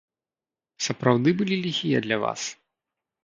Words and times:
Сапраўды 0.85 1.29
былі 1.41 1.55
ліхія 1.65 1.99
для 2.07 2.17
вас? 2.27 2.41